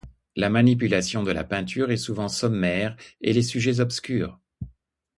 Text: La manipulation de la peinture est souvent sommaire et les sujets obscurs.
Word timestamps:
La 0.35 0.49
manipulation 0.49 1.21
de 1.21 1.29
la 1.29 1.43
peinture 1.43 1.91
est 1.91 1.97
souvent 1.97 2.27
sommaire 2.27 2.97
et 3.21 3.33
les 3.33 3.43
sujets 3.43 3.81
obscurs. 3.81 4.39